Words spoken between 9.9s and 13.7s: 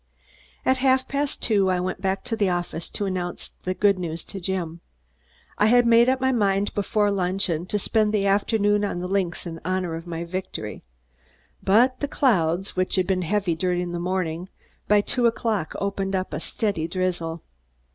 of my victory, but the clouds, which had been heavy